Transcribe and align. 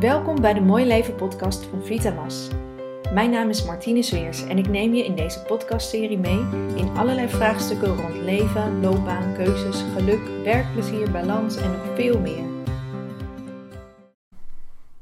Welkom 0.00 0.40
bij 0.40 0.54
de 0.54 0.60
Mooi 0.60 0.86
Leven 0.86 1.14
podcast 1.14 1.64
van 1.64 1.82
Vitalas. 1.82 2.48
Mijn 3.12 3.30
naam 3.30 3.48
is 3.48 3.64
Martine 3.64 4.02
Zweers 4.02 4.46
en 4.46 4.58
ik 4.58 4.68
neem 4.68 4.94
je 4.94 5.04
in 5.04 5.14
deze 5.14 5.42
podcastserie 5.42 6.18
mee 6.18 6.38
in 6.76 6.96
allerlei 6.96 7.28
vraagstukken 7.28 7.96
rond 7.96 8.14
leven, 8.14 8.80
loopbaan, 8.80 9.34
keuzes, 9.34 9.84
geluk, 9.96 10.44
werkplezier, 10.44 11.10
balans 11.10 11.56
en 11.56 11.70
nog 11.70 11.94
veel 11.94 12.20
meer. 12.20 12.44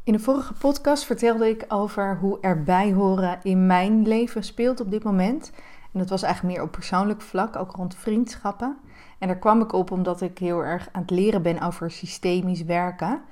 In 0.05 0.12
de 0.12 0.18
vorige 0.18 0.52
podcast 0.52 1.04
vertelde 1.04 1.48
ik 1.48 1.64
over 1.68 2.18
hoe 2.20 2.38
erbij 2.40 2.93
horen 2.93 3.38
in 3.43 3.66
mijn 3.66 4.09
leven 4.09 4.45
speelt 4.45 4.80
op 4.80 4.90
dit 4.90 5.02
moment. 5.02 5.52
En 5.93 5.98
dat 5.98 6.09
was 6.09 6.22
eigenlijk 6.22 6.54
meer 6.56 6.64
op 6.64 6.72
persoonlijk 6.72 7.20
vlak, 7.20 7.56
ook 7.56 7.72
rond 7.72 7.95
vriendschappen. 7.95 8.77
En 9.18 9.29
daar 9.29 9.38
kwam 9.38 9.61
ik 9.61 9.72
op 9.72 9.90
omdat 9.90 10.20
ik 10.20 10.38
heel 10.38 10.64
erg 10.64 10.88
aan 10.93 11.02
het 11.02 11.11
leren 11.11 11.43
ben 11.43 11.61
over 11.61 11.90
systemisch 11.90 12.62
werken. 12.64 13.22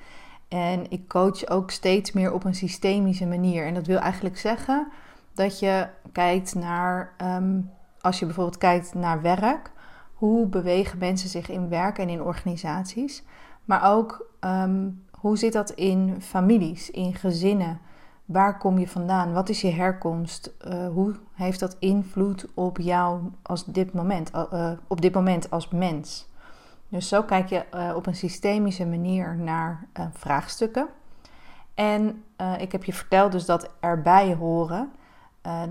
En 0.53 0.91
ik 0.91 1.07
coach 1.07 1.47
ook 1.47 1.71
steeds 1.71 2.11
meer 2.11 2.33
op 2.33 2.43
een 2.43 2.55
systemische 2.55 3.25
manier. 3.25 3.65
En 3.65 3.73
dat 3.73 3.87
wil 3.87 3.97
eigenlijk 3.97 4.37
zeggen 4.37 4.87
dat 5.33 5.59
je 5.59 5.87
kijkt 6.11 6.55
naar, 6.55 7.13
ehm, 7.17 7.59
als 8.01 8.19
je 8.19 8.25
bijvoorbeeld 8.25 8.57
kijkt 8.57 8.93
naar 8.93 9.21
werk, 9.21 9.71
hoe 10.13 10.47
bewegen 10.47 10.97
mensen 10.99 11.29
zich 11.29 11.49
in 11.49 11.69
werk 11.69 11.97
en 11.97 12.09
in 12.09 12.21
organisaties. 12.21 13.23
Maar 13.65 13.91
ook 13.91 14.27
ehm, 14.39 14.89
hoe 15.11 15.37
zit 15.37 15.53
dat 15.53 15.69
in 15.69 16.15
families, 16.21 16.91
in 16.91 17.15
gezinnen? 17.15 17.79
Waar 18.25 18.57
kom 18.57 18.79
je 18.79 18.87
vandaan? 18.87 19.33
Wat 19.33 19.49
is 19.49 19.61
je 19.61 19.71
herkomst? 19.71 20.53
Uh, 20.67 20.87
hoe 20.87 21.15
heeft 21.33 21.59
dat 21.59 21.75
invloed 21.79 22.47
op 22.53 22.77
jou 22.77 23.21
als 23.41 23.65
dit 23.65 23.93
moment, 23.93 24.31
uh, 24.35 24.71
op 24.87 25.01
dit 25.01 25.13
moment 25.13 25.49
als 25.49 25.69
mens? 25.69 26.29
Dus 26.91 27.07
zo 27.07 27.23
kijk 27.23 27.49
je 27.49 27.65
uh, 27.75 27.95
op 27.95 28.05
een 28.05 28.15
systemische 28.15 28.85
manier 28.85 29.35
naar 29.35 29.87
vraagstukken. 30.13 30.87
En 31.73 32.23
ik 32.59 32.71
heb 32.71 32.83
je 32.83 32.93
verteld 32.93 33.31
dus 33.31 33.45
dat 33.45 33.69
erbij 33.79 34.33
horen. 34.33 34.91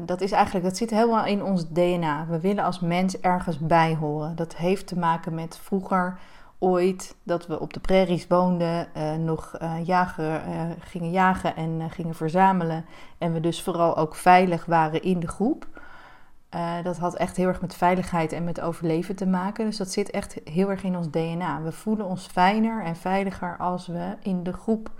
dat 0.05 0.21
is 0.21 0.33
eigenlijk, 0.33 0.65
dat 0.65 0.77
zit 0.77 0.91
helemaal 0.91 1.25
in 1.25 1.43
ons 1.45 1.69
DNA. 1.69 2.27
We 2.29 2.41
willen 2.41 2.65
als 2.65 2.81
mens 2.81 3.21
ergens 3.21 3.59
bij 3.59 3.95
horen. 3.95 4.37
Dat 4.37 4.57
heeft 4.57 4.87
te 4.87 4.99
maken 4.99 5.35
met 5.35 5.59
vroeger 5.63 6.19
ooit 6.59 7.17
dat 7.23 7.47
we 7.47 7.61
op 7.61 7.73
de 7.73 7.81
prairies 7.81 8.27
woonden, 8.27 8.89
nog 9.25 9.59
jagen, 9.85 10.43
gingen 10.81 11.11
jagen 11.11 11.57
en 11.57 11.91
gingen 11.91 12.15
verzamelen. 12.15 12.85
En 13.19 13.33
we 13.33 13.41
dus 13.41 13.63
vooral 13.63 13.97
ook 13.97 14.15
veilig 14.15 14.65
waren 14.65 15.03
in 15.03 15.21
de 15.21 15.29
groep. 15.29 15.67
Dat 16.83 16.99
had 16.99 17.17
echt 17.17 17.37
heel 17.37 17.49
erg 17.49 17.61
met 17.61 17.75
veiligheid 17.75 18.33
en 18.33 18.45
met 18.45 18.61
overleven 18.61 19.17
te 19.17 19.27
maken. 19.27 19.65
Dus 19.65 19.77
dat 19.77 19.91
zit 19.91 20.11
echt 20.11 20.37
heel 20.45 20.71
erg 20.71 20.83
in 20.83 20.97
ons 20.97 21.11
DNA. 21.11 21.63
We 21.63 21.73
voelen 21.73 22.07
ons 22.07 22.27
fijner 22.27 22.85
en 22.85 22.97
veiliger 22.97 23.57
als 23.59 23.87
we 23.87 24.17
in 24.23 24.43
de 24.43 24.53
groep 24.53 24.91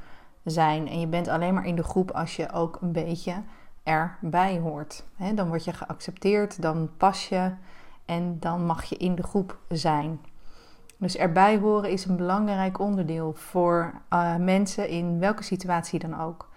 zijn. 0.45 0.89
En 0.89 1.01
je 1.01 1.07
bent 1.07 1.29
alleen 1.29 1.55
maar 1.55 1.67
in 1.67 1.77
de 1.77 1.83
groep 1.83 2.11
als 2.11 2.37
je 2.37 2.53
ook 2.53 2.79
een 2.81 2.93
beetje 2.93 3.43
erbij 3.83 4.59
hoort. 4.59 5.05
Dan 5.35 5.49
word 5.49 5.65
je 5.65 5.73
geaccepteerd, 5.73 6.63
dan 6.63 6.91
pas 6.97 7.29
je 7.29 7.53
en 8.05 8.37
dan 8.41 8.67
mag 8.67 8.85
je 8.85 8.97
in 8.97 9.15
de 9.15 9.23
groep 9.23 9.59
zijn. 9.69 10.21
Dus 10.97 11.17
erbij 11.17 11.59
horen 11.59 11.91
is 11.91 12.05
een 12.05 12.17
belangrijk 12.17 12.79
onderdeel 12.79 13.33
voor 13.33 13.93
uh, 14.13 14.37
mensen 14.37 14.89
in 14.89 15.19
welke 15.19 15.43
situatie 15.43 15.99
dan 15.99 16.21
ook. 16.21 16.49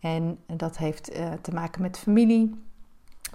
En 0.00 0.38
dat 0.46 0.78
heeft 0.78 1.16
uh, 1.16 1.32
te 1.32 1.52
maken 1.52 1.82
met 1.82 1.98
familie, 1.98 2.62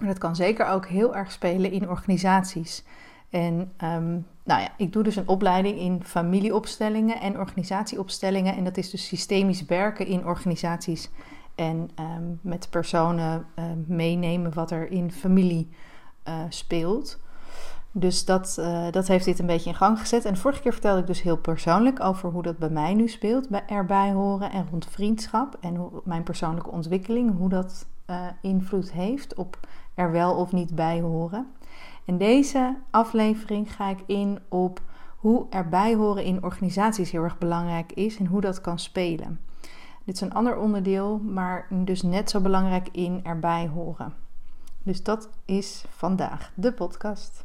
maar 0.00 0.08
dat 0.08 0.18
kan 0.18 0.36
zeker 0.36 0.66
ook 0.66 0.86
heel 0.86 1.14
erg 1.14 1.32
spelen 1.32 1.72
in 1.72 1.88
organisaties. 1.88 2.84
En 3.30 3.54
um, 3.84 4.26
nou 4.44 4.60
ja, 4.60 4.68
ik 4.76 4.92
doe 4.92 5.02
dus 5.02 5.16
een 5.16 5.28
opleiding 5.28 5.78
in 5.78 6.04
familieopstellingen 6.04 7.20
en 7.20 7.38
organisatieopstellingen. 7.38 8.56
En 8.56 8.64
dat 8.64 8.76
is 8.76 8.90
dus 8.90 9.06
systemisch 9.06 9.64
werken 9.64 10.06
in 10.06 10.26
organisaties 10.26 11.10
en 11.54 11.90
um, 12.00 12.38
met 12.42 12.70
personen 12.70 13.46
uh, 13.58 13.64
meenemen 13.86 14.54
wat 14.54 14.70
er 14.70 14.90
in 14.90 15.12
familie 15.12 15.68
speelt. 16.48 17.18
Dus 17.92 18.24
dat, 18.24 18.56
uh, 18.60 18.90
dat 18.90 19.06
heeft 19.06 19.24
dit 19.24 19.38
een 19.38 19.46
beetje 19.46 19.70
in 19.70 19.76
gang 19.76 19.98
gezet. 19.98 20.24
En 20.24 20.36
vorige 20.36 20.60
keer 20.60 20.72
vertelde 20.72 21.00
ik 21.00 21.06
dus 21.06 21.22
heel 21.22 21.36
persoonlijk 21.36 22.00
over 22.00 22.30
hoe 22.30 22.42
dat 22.42 22.58
bij 22.58 22.68
mij 22.68 22.94
nu 22.94 23.08
speelt, 23.08 23.48
bij 23.48 23.62
erbij 23.66 24.12
horen 24.12 24.50
en 24.50 24.66
rond 24.70 24.86
vriendschap 24.90 25.56
en 25.60 25.76
hoe, 25.76 25.90
mijn 26.04 26.22
persoonlijke 26.22 26.70
ontwikkeling, 26.70 27.36
hoe 27.36 27.48
dat 27.48 27.86
uh, 28.10 28.26
invloed 28.42 28.92
heeft 28.92 29.34
op 29.34 29.58
er 30.00 30.10
wel 30.10 30.34
of 30.34 30.52
niet 30.52 30.74
bij 30.74 31.00
horen. 31.00 31.46
In 32.04 32.18
deze 32.18 32.76
aflevering 32.90 33.74
ga 33.74 33.88
ik 33.88 33.98
in 34.06 34.38
op 34.48 34.80
hoe 35.16 35.46
erbij 35.50 35.94
horen 35.94 36.24
in 36.24 36.44
organisaties 36.44 37.10
heel 37.10 37.22
erg 37.22 37.38
belangrijk 37.38 37.92
is 37.92 38.16
en 38.16 38.26
hoe 38.26 38.40
dat 38.40 38.60
kan 38.60 38.78
spelen. 38.78 39.40
Dit 40.04 40.14
is 40.14 40.20
een 40.20 40.32
ander 40.32 40.56
onderdeel, 40.56 41.18
maar 41.18 41.66
dus 41.70 42.02
net 42.02 42.30
zo 42.30 42.40
belangrijk 42.40 42.88
in 42.92 43.20
erbij 43.22 43.68
horen. 43.74 44.14
Dus 44.82 45.02
dat 45.02 45.28
is 45.44 45.84
vandaag 45.88 46.52
de 46.54 46.72
podcast. 46.72 47.44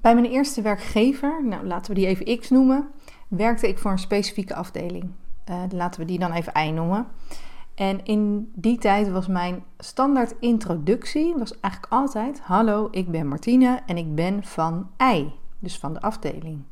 Bij 0.00 0.14
mijn 0.14 0.26
eerste 0.26 0.62
werkgever, 0.62 1.44
nou 1.44 1.66
laten 1.66 1.94
we 1.94 2.00
die 2.00 2.08
even 2.08 2.38
X 2.38 2.50
noemen, 2.50 2.90
werkte 3.28 3.68
ik 3.68 3.78
voor 3.78 3.90
een 3.90 3.98
specifieke 3.98 4.54
afdeling. 4.54 5.10
Uh, 5.50 5.62
laten 5.70 6.00
we 6.00 6.06
die 6.06 6.18
dan 6.18 6.32
even 6.32 6.66
Y 6.66 6.70
noemen. 6.70 7.06
En 7.80 8.04
in 8.04 8.52
die 8.54 8.78
tijd 8.78 9.10
was 9.10 9.26
mijn 9.26 9.64
standaard 9.78 10.34
introductie 10.40 11.34
was 11.38 11.60
eigenlijk 11.60 11.92
altijd: 11.92 12.40
Hallo, 12.40 12.88
ik 12.90 13.10
ben 13.10 13.26
Martine 13.26 13.80
en 13.86 13.96
ik 13.96 14.14
ben 14.14 14.44
van 14.44 14.90
Y, 14.98 15.24
dus 15.58 15.78
van 15.78 15.92
de 15.92 16.00
afdeling. 16.00 16.62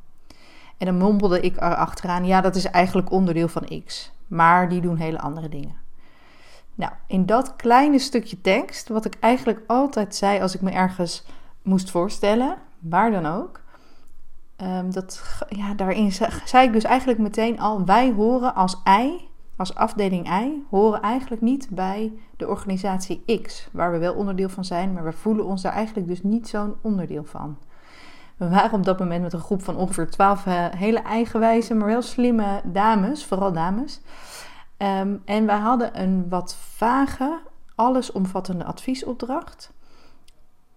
En 0.79 0.87
dan 0.87 0.97
mompelde 0.97 1.41
ik 1.41 1.57
erachteraan: 1.57 2.27
Ja, 2.27 2.41
dat 2.41 2.57
is 2.57 2.65
eigenlijk 2.65 3.11
onderdeel 3.11 3.49
van 3.49 3.83
X, 3.85 4.13
maar 4.27 4.69
die 4.69 4.81
doen 4.81 4.97
hele 4.97 5.21
andere 5.21 5.49
dingen. 5.49 5.75
Nou, 6.75 6.93
in 7.07 7.27
dat 7.27 7.57
kleine 7.57 7.99
stukje 7.99 8.41
tekst, 8.41 8.89
wat 8.89 9.05
ik 9.05 9.17
eigenlijk 9.21 9.63
altijd 9.67 10.15
zei 10.15 10.41
als 10.41 10.55
ik 10.55 10.61
me 10.61 10.71
ergens 10.71 11.25
moest 11.63 11.91
voorstellen, 11.91 12.57
waar 12.79 13.11
dan 13.11 13.27
ook. 13.27 13.61
Um, 14.63 14.93
dat, 14.93 15.23
ja, 15.49 15.75
daarin 15.75 16.13
zei 16.45 16.67
ik 16.67 16.73
dus 16.73 16.85
eigenlijk 16.85 17.19
meteen 17.19 17.61
al: 17.61 17.85
wij 17.85 18.13
horen 18.13 18.55
als 18.55 18.83
I, 18.89 19.28
als 19.59 19.75
afdeling 19.75 20.41
I, 20.41 20.65
horen 20.71 21.01
eigenlijk 21.01 21.43
niet 21.43 21.69
bij 21.71 22.13
de 22.37 22.49
organisatie 22.49 23.41
X, 23.43 23.69
waar 23.73 23.93
we 23.93 23.99
wel 23.99 24.15
onderdeel 24.15 24.49
van 24.49 24.65
zijn, 24.65 24.93
maar 24.93 25.05
we 25.05 25.13
voelen 25.13 25.45
ons 25.45 25.63
daar 25.63 25.73
eigenlijk 25.73 26.09
dus 26.09 26.23
niet 26.23 26.49
zo'n 26.49 26.77
onderdeel 26.81 27.25
van. 27.25 27.59
We 28.37 28.49
waren 28.49 28.79
op 28.79 28.85
dat 28.85 28.99
moment 28.99 29.23
met 29.23 29.33
een 29.33 29.41
groep 29.41 29.63
van 29.63 29.77
ongeveer 29.77 30.11
twaalf 30.11 30.47
uh, 30.47 30.67
hele 30.69 30.99
eigenwijze, 30.99 31.75
maar 31.75 31.87
wel 31.87 32.03
slimme 32.03 32.61
dames, 32.65 33.25
vooral 33.25 33.53
dames. 33.53 34.01
Um, 34.79 35.23
en 35.25 35.47
wij 35.47 35.59
hadden 35.59 36.01
een 36.01 36.29
wat 36.29 36.57
vage, 36.57 37.39
allesomvattende 37.75 38.65
adviesopdracht. 38.65 39.73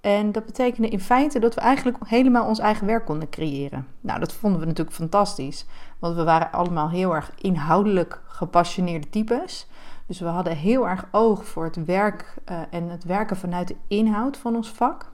En 0.02 0.32
dat 0.32 0.46
betekende 0.46 0.90
in 0.90 1.00
feite 1.00 1.40
dat 1.40 1.56
we 1.56 1.62
eigenlijk 1.62 1.98
helemaal 2.06 2.48
ons 2.48 2.60
eigen 2.60 2.88
werk 2.88 3.06
konden 3.06 3.30
creëren. 3.30 3.88
Nou, 4.00 4.20
dat 4.20 4.34
vonden 4.34 4.60
we 4.60 4.66
natuurlijk 4.66 4.96
fantastisch, 4.96 5.66
want 6.00 6.16
we 6.16 6.24
waren 6.24 6.52
allemaal 6.52 6.90
heel 6.90 7.16
erg 7.16 7.32
inhoudelijk 7.38 8.22
gepassioneerde 8.26 9.10
types. 9.10 9.68
Dus 10.06 10.20
we 10.20 10.26
hadden 10.26 10.56
heel 10.56 10.88
erg 10.88 11.06
oog 11.12 11.46
voor 11.46 11.64
het 11.64 11.86
werk 11.86 12.36
uh, 12.52 12.60
en 12.70 12.90
het 12.90 13.04
werken 13.04 13.38
vanuit 13.38 13.68
de 13.68 13.76
inhoud 13.88 14.38
van 14.38 14.56
ons 14.56 14.70
vak. 14.70 15.12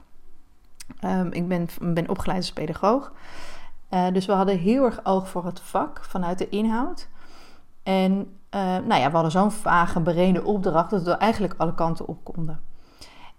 Um, 1.03 1.31
ik 1.31 1.47
ben, 1.47 1.67
ben 1.81 2.09
opgeleid 2.09 2.37
als 2.37 2.53
pedagoog. 2.53 3.13
Uh, 3.89 4.07
dus 4.13 4.25
we 4.25 4.31
hadden 4.31 4.57
heel 4.57 4.83
erg 4.83 4.99
oog 5.03 5.29
voor 5.29 5.45
het 5.45 5.59
vak 5.59 6.03
vanuit 6.03 6.37
de 6.37 6.49
inhoud. 6.49 7.07
En 7.83 8.11
uh, 8.55 8.61
nou 8.61 9.01
ja, 9.01 9.07
we 9.07 9.13
hadden 9.13 9.31
zo'n 9.31 9.51
vage, 9.51 9.99
bereden 9.99 10.45
opdracht 10.45 10.89
dat 10.89 11.03
we 11.03 11.11
eigenlijk 11.11 11.53
alle 11.57 11.73
kanten 11.73 12.07
op 12.07 12.23
konden. 12.23 12.59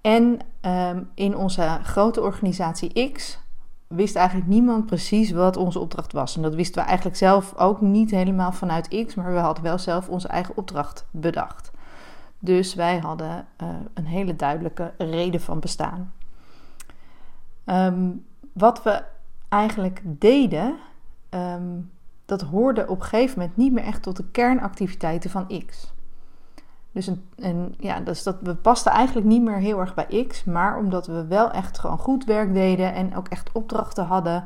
En 0.01 0.39
um, 0.61 1.11
in 1.15 1.37
onze 1.37 1.79
grote 1.83 2.21
organisatie 2.21 3.11
X 3.13 3.39
wist 3.87 4.17
eigenlijk 4.17 4.49
niemand 4.49 4.87
precies 4.87 5.31
wat 5.31 5.57
onze 5.57 5.79
opdracht 5.79 6.13
was. 6.13 6.37
En 6.37 6.43
dat 6.43 6.55
wisten 6.55 6.83
we 6.83 6.89
eigenlijk 6.89 7.19
zelf 7.19 7.55
ook 7.57 7.81
niet 7.81 8.11
helemaal 8.11 8.53
vanuit 8.53 9.05
X, 9.07 9.15
maar 9.15 9.33
we 9.33 9.39
hadden 9.39 9.65
wel 9.65 9.79
zelf 9.79 10.09
onze 10.09 10.29
eigen 10.29 10.57
opdracht 10.57 11.07
bedacht. 11.11 11.71
Dus 12.39 12.75
wij 12.75 12.99
hadden 12.99 13.47
uh, 13.63 13.69
een 13.95 14.07
hele 14.07 14.37
duidelijke 14.37 14.93
reden 14.99 15.41
van 15.41 15.61
bestaan. 15.61 16.13
Um, 17.65 18.25
wat 18.53 18.83
we 18.83 19.03
eigenlijk 19.49 20.01
deden, 20.05 20.77
um, 21.31 21.91
dat 22.25 22.41
hoorde 22.41 22.87
op 22.87 23.01
een 23.01 23.07
gegeven 23.07 23.39
moment 23.39 23.57
niet 23.57 23.73
meer 23.73 23.85
echt 23.85 24.03
tot 24.03 24.17
de 24.17 24.25
kernactiviteiten 24.31 25.31
van 25.31 25.65
X. 25.67 25.93
Dus 26.93 27.11
ja, 27.79 28.01
dus 28.01 28.23
dat, 28.23 28.37
we 28.41 28.55
pasten 28.55 28.93
eigenlijk 28.93 29.27
niet 29.27 29.43
meer 29.43 29.57
heel 29.57 29.81
erg 29.81 29.95
bij 29.95 30.25
X. 30.27 30.45
Maar 30.45 30.79
omdat 30.79 31.07
we 31.07 31.27
wel 31.27 31.51
echt 31.51 31.79
gewoon 31.79 31.99
goed 31.99 32.25
werk 32.25 32.55
deden 32.55 32.95
en 32.95 33.17
ook 33.17 33.29
echt 33.29 33.53
opdrachten 33.53 34.05
hadden, 34.05 34.45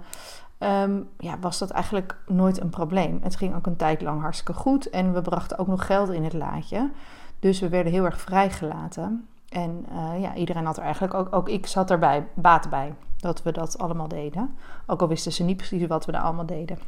um, 0.59 1.09
ja, 1.19 1.39
was 1.41 1.59
dat 1.59 1.71
eigenlijk 1.71 2.17
nooit 2.27 2.61
een 2.61 2.71
probleem. 2.71 3.19
Het 3.23 3.37
ging 3.37 3.55
ook 3.55 3.67
een 3.67 3.77
tijd 3.77 4.03
lang 4.03 4.21
hartstikke 4.21 4.61
goed 4.61 4.91
en 4.91 5.13
we 5.13 5.23
brachten 5.23 5.59
ook 5.59 5.67
nog 5.67 5.87
geld 5.87 6.11
in 6.11 6.25
het 6.25 6.33
laadje. 6.33 6.91
Dus 7.39 7.61
we 7.61 7.69
werden 7.69 7.93
heel 7.93 8.05
erg 8.05 8.21
vrijgelaten. 8.21 9.29
En 9.49 9.87
uh, 9.93 10.21
ja, 10.21 10.35
iedereen 10.35 10.67
had 10.67 10.77
er 10.77 10.83
eigenlijk 10.83 11.15
ook, 11.15 11.35
ook 11.35 11.49
ik 11.49 11.67
zat 11.67 11.91
erbij, 11.91 12.27
baat 12.35 12.71
bij, 12.71 12.95
dat 13.17 13.43
we 13.43 13.53
dat 13.53 13.79
allemaal 13.79 14.09
deden. 14.09 14.55
Ook 14.87 15.01
al 15.01 15.09
wisten 15.09 15.33
ze 15.33 15.43
niet 15.43 15.57
precies 15.57 15.87
wat 15.87 16.05
we 16.05 16.13
daar 16.13 16.23
allemaal 16.23 16.47
deden. 16.47 16.79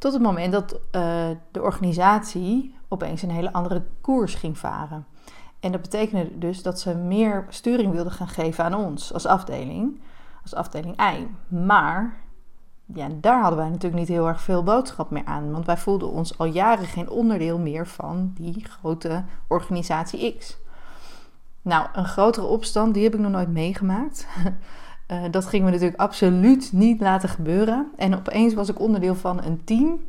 Tot 0.00 0.12
het 0.12 0.22
moment 0.22 0.52
dat 0.52 0.72
uh, 0.72 0.80
de 1.50 1.62
organisatie 1.62 2.74
opeens 2.88 3.22
een 3.22 3.30
hele 3.30 3.52
andere 3.52 3.82
koers 4.00 4.34
ging 4.34 4.58
varen. 4.58 5.06
En 5.60 5.72
dat 5.72 5.82
betekende 5.82 6.38
dus 6.38 6.62
dat 6.62 6.80
ze 6.80 6.94
meer 6.94 7.46
sturing 7.48 7.92
wilden 7.92 8.12
gaan 8.12 8.28
geven 8.28 8.64
aan 8.64 8.74
ons 8.74 9.12
als 9.12 9.26
afdeling, 9.26 10.00
als 10.42 10.54
afdeling 10.54 11.00
I. 11.14 11.28
Maar 11.48 12.20
ja, 12.94 13.08
daar 13.20 13.40
hadden 13.40 13.58
wij 13.58 13.68
natuurlijk 13.68 14.00
niet 14.00 14.08
heel 14.08 14.28
erg 14.28 14.40
veel 14.40 14.62
boodschap 14.62 15.10
meer 15.10 15.24
aan, 15.24 15.50
want 15.52 15.66
wij 15.66 15.76
voelden 15.76 16.10
ons 16.10 16.38
al 16.38 16.46
jaren 16.46 16.86
geen 16.86 17.10
onderdeel 17.10 17.58
meer 17.58 17.86
van 17.86 18.32
die 18.34 18.64
grote 18.64 19.24
organisatie 19.48 20.36
X. 20.38 20.58
Nou, 21.62 21.86
een 21.92 22.06
grotere 22.06 22.46
opstand, 22.46 22.94
die 22.94 23.02
heb 23.04 23.14
ik 23.14 23.20
nog 23.20 23.30
nooit 23.30 23.52
meegemaakt. 23.52 24.26
Uh, 25.10 25.22
dat 25.30 25.46
gingen 25.46 25.66
we 25.66 25.72
natuurlijk 25.72 26.00
absoluut 26.00 26.72
niet 26.72 27.00
laten 27.00 27.28
gebeuren. 27.28 27.90
En 27.96 28.14
opeens 28.14 28.54
was 28.54 28.68
ik 28.68 28.80
onderdeel 28.80 29.14
van 29.14 29.44
een 29.44 29.64
team 29.64 30.00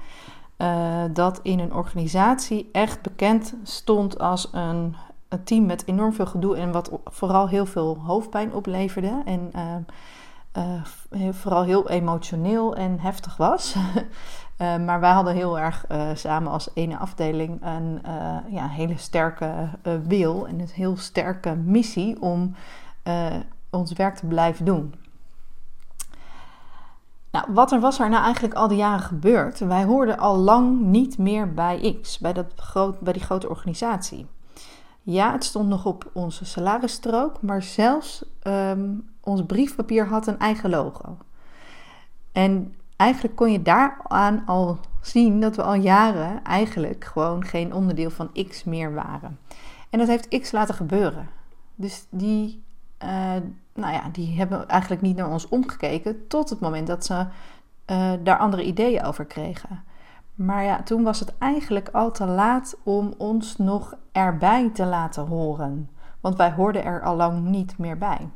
uh, 0.58 1.04
dat 1.14 1.40
in 1.44 1.60
een 1.60 1.74
organisatie 1.74 2.70
echt 2.72 3.02
bekend 3.02 3.54
stond 3.64 4.20
als 4.20 4.50
een, 4.52 4.96
een, 5.30 5.44
team 5.44 5.66
met 5.66 5.88
enorm 5.88 6.14
veel 6.14 6.26
gedoe 6.26 6.58
en 6.58 6.72
wat 6.72 6.92
vooral 7.06 7.48
heel 7.48 7.66
veel 7.66 7.98
hoofdpijn 7.98 8.54
opleverde. 8.54 9.22
En 9.26 9.52
uh, 10.58 11.32
vooral 11.32 11.64
heel 11.64 11.90
emotioneel 11.90 12.76
en 12.76 13.00
heftig 13.00 13.38
was. 13.38 13.76
maar 14.86 15.00
wij 15.00 15.12
hadden 15.12 15.34
heel 15.34 15.60
erg 15.60 15.86
samen 16.14 16.52
als 16.52 16.70
ene 16.74 16.98
afdeling 16.98 17.62
een 17.62 18.02
ja, 18.50 18.68
hele 18.68 18.98
sterke 18.98 19.70
wil 20.08 20.48
en 20.48 20.60
een 20.60 20.70
heel 20.74 20.98
sterke 20.98 21.56
missie 21.56 22.22
om 22.22 22.56
ons 23.72 23.94
werk 23.94 24.16
te 24.16 24.26
blijven 24.26 24.66
doen. 24.66 24.94
Nou, 27.32 27.46
wat 27.54 27.72
er 27.72 27.80
was 27.80 28.00
er 28.00 28.10
nou 28.10 28.24
eigenlijk 28.24 28.54
al 28.54 28.68
die 28.68 28.78
jaren 28.78 29.00
gebeurd? 29.00 29.60
Wij 29.60 29.84
hoorden 29.84 30.18
al 30.18 30.38
lang 30.38 30.80
niet 30.80 31.18
meer 31.18 31.54
bij 31.54 31.98
X, 32.02 32.20
bij, 32.20 32.34
dat 32.34 32.54
groot, 32.56 33.00
bij 33.00 33.14
die 33.14 33.22
grote 33.22 33.50
organisatie. 33.50 34.28
Ja, 35.04 35.32
het 35.32 35.44
stond 35.44 35.70
nog 35.70 35.86
op 35.86 36.10
onze 36.14 36.46
salarisstrook, 36.46 37.42
maar 37.42 37.64
zelfs 37.64 38.26
um, 38.44 39.10
ons 39.22 39.46
briefpapier 39.46 40.08
had 40.08 40.28
een 40.28 40.40
eigen 40.40 40.70
logo. 40.70 41.18
En 42.32 42.76
eigenlijk 42.96 43.36
kon 43.36 43.52
je 43.52 43.62
daaraan 43.62 44.44
al 44.46 44.80
zien 45.02 45.42
dat 45.42 45.56
we 45.56 45.64
al 45.64 45.74
jaren 45.74 46.44
eigenlijk 46.44 47.06
gewoon 47.06 47.46
geen 47.46 47.74
onderdeel 47.74 48.10
van 48.10 48.32
X 48.50 48.64
meer 48.64 48.94
waren. 48.94 49.40
En 49.90 50.00
dat 50.00 50.08
heeft 50.08 50.40
X 50.42 50.52
laten 50.52 50.76
gebeuren. 50.76 51.30
Dus 51.76 52.06
die, 52.10 52.64
uh, 53.04 53.36
nou 53.74 53.94
ja, 53.94 54.10
die 54.12 54.38
hebben 54.38 54.68
eigenlijk 54.68 55.02
niet 55.02 55.16
naar 55.16 55.32
ons 55.32 55.48
omgekeken 55.50 56.28
tot 56.28 56.50
het 56.50 56.60
moment 56.60 56.88
dat 56.88 57.06
ze 57.06 57.26
uh, 57.92 58.12
daar 58.24 58.38
andere 58.38 58.64
ideeën 58.64 59.04
over 59.04 59.26
kregen. 59.26 59.84
Maar 60.36 60.64
ja, 60.64 60.84
toen 60.84 61.04
was 61.04 61.20
het 61.20 61.38
eigenlijk 61.38 61.90
al 61.90 62.12
te 62.12 62.26
laat 62.26 62.78
om 62.84 63.14
ons 63.18 63.58
nog 63.58 63.94
erbij 64.12 64.70
te 64.74 64.86
laten 64.86 65.26
horen. 65.26 65.90
Want 66.20 66.36
wij 66.36 66.52
hoorden 66.52 66.84
er 66.84 67.04
al 67.04 67.16
lang 67.16 67.42
niet 67.42 67.78
meer 67.78 67.98
bij. 67.98 68.30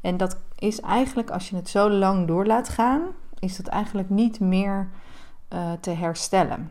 En 0.00 0.16
dat 0.16 0.36
is 0.58 0.80
eigenlijk, 0.80 1.30
als 1.30 1.50
je 1.50 1.56
het 1.56 1.68
zo 1.68 1.90
lang 1.90 2.26
door 2.26 2.46
laat 2.46 2.68
gaan, 2.68 3.02
is 3.38 3.56
dat 3.56 3.66
eigenlijk 3.66 4.10
niet 4.10 4.40
meer 4.40 4.88
uh, 5.48 5.72
te 5.80 5.90
herstellen. 5.90 6.70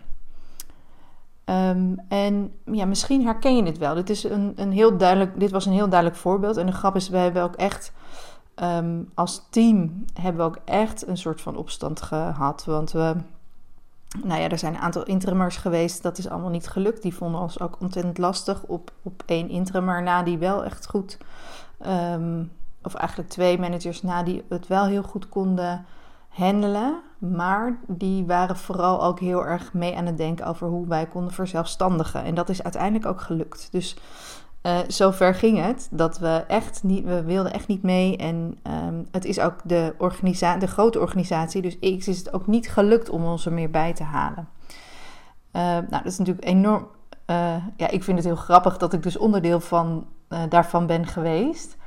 Um, 1.45 1.99
en 2.07 2.53
ja, 2.65 2.85
misschien 2.85 3.25
herken 3.25 3.55
je 3.55 3.63
dit 3.63 3.77
wel. 3.77 3.95
Dit, 3.95 4.09
is 4.09 4.23
een, 4.23 4.53
een 4.55 4.71
heel 4.71 4.97
duidelijk, 4.97 5.39
dit 5.39 5.51
was 5.51 5.65
een 5.65 5.73
heel 5.73 5.89
duidelijk 5.89 6.19
voorbeeld. 6.19 6.57
En 6.57 6.65
de 6.65 6.71
grap 6.71 6.95
is, 6.95 7.09
we 7.09 7.17
hebben 7.17 7.43
ook 7.43 7.55
echt 7.55 7.93
um, 8.55 9.11
als 9.13 9.47
team 9.49 10.05
hebben 10.13 10.41
we 10.41 10.47
ook 10.47 10.61
echt 10.65 11.07
een 11.07 11.17
soort 11.17 11.41
van 11.41 11.55
opstand 11.55 12.01
gehad. 12.01 12.65
Want 12.65 12.91
we, 12.91 13.15
nou 14.23 14.41
ja, 14.41 14.49
er 14.49 14.57
zijn 14.57 14.73
een 14.73 14.81
aantal 14.81 15.03
interimers 15.03 15.57
geweest. 15.57 16.03
Dat 16.03 16.17
is 16.17 16.29
allemaal 16.29 16.49
niet 16.49 16.67
gelukt. 16.67 17.01
Die 17.01 17.15
vonden 17.15 17.41
ons 17.41 17.59
ook 17.59 17.77
ontzettend 17.79 18.17
lastig 18.17 18.63
op, 18.63 18.91
op 19.01 19.23
één 19.25 19.49
interimmer 19.49 20.03
na 20.03 20.23
die 20.23 20.37
wel 20.37 20.63
echt 20.63 20.87
goed... 20.87 21.17
Um, 21.87 22.51
of 22.83 22.93
eigenlijk 22.93 23.29
twee 23.29 23.59
managers 23.59 24.01
na 24.01 24.23
die 24.23 24.43
het 24.49 24.67
wel 24.67 24.85
heel 24.85 25.03
goed 25.03 25.29
konden 25.29 25.85
handelen. 26.27 27.01
Maar 27.21 27.77
die 27.87 28.25
waren 28.25 28.57
vooral 28.57 29.03
ook 29.03 29.19
heel 29.19 29.45
erg 29.45 29.73
mee 29.73 29.95
aan 29.95 30.05
het 30.05 30.17
denken 30.17 30.45
over 30.45 30.67
hoe 30.67 30.87
wij 30.87 31.05
konden 31.05 31.33
verzelfstandigen. 31.33 32.23
En 32.23 32.35
dat 32.35 32.49
is 32.49 32.63
uiteindelijk 32.63 33.05
ook 33.05 33.21
gelukt. 33.21 33.67
Dus 33.71 33.97
uh, 34.63 34.77
zover 34.87 35.35
ging 35.35 35.63
het 35.65 35.87
dat 35.91 36.19
we 36.19 36.43
echt 36.47 36.83
niet, 36.83 37.05
we 37.05 37.23
wilden 37.23 37.53
echt 37.53 37.67
niet 37.67 37.83
mee. 37.83 38.17
En 38.17 38.57
um, 38.87 39.07
het 39.11 39.25
is 39.25 39.39
ook 39.39 39.55
de, 39.63 39.95
organisa 39.97 40.57
de 40.57 40.67
grote 40.67 40.99
organisatie, 40.99 41.61
dus 41.61 41.79
X 41.97 42.07
is 42.07 42.17
het 42.17 42.33
ook 42.33 42.47
niet 42.47 42.69
gelukt 42.69 43.09
om 43.09 43.25
ons 43.25 43.45
er 43.45 43.53
meer 43.53 43.69
bij 43.69 43.93
te 43.93 44.03
halen. 44.03 44.47
Uh, 45.53 45.61
nou, 45.61 45.89
dat 45.89 46.05
is 46.05 46.17
natuurlijk 46.17 46.47
enorm. 46.47 46.87
Uh, 47.27 47.55
ja, 47.77 47.89
ik 47.89 48.03
vind 48.03 48.17
het 48.17 48.25
heel 48.25 48.35
grappig 48.35 48.77
dat 48.77 48.93
ik 48.93 49.03
dus 49.03 49.17
onderdeel 49.17 49.59
van, 49.59 50.05
daarvan 50.49 50.85
ben 50.87 51.05
geweest. 51.07 51.77